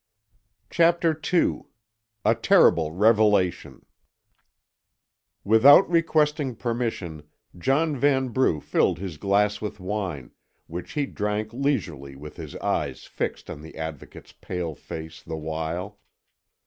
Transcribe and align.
CHAPTER 0.71 1.15
II 1.31 1.65
A 2.25 2.33
TERRIBLE 2.33 2.91
REVELATION 2.91 3.85
Without 5.43 5.87
requesting 5.87 6.55
permission, 6.55 7.27
John 7.55 7.95
Vanbrugh 7.95 8.61
filled 8.61 8.97
his 8.97 9.17
glass 9.17 9.61
with 9.61 9.79
wine, 9.79 10.31
which 10.65 10.93
he 10.93 11.05
drank 11.05 11.53
leisurely 11.53 12.15
with 12.15 12.37
his 12.37 12.55
eyes 12.55 13.03
fixed 13.05 13.47
on 13.47 13.61
the 13.61 13.77
Advocate's 13.77 14.31
pale 14.31 14.73
face 14.73 15.21
the 15.21 15.37
while. 15.37 15.99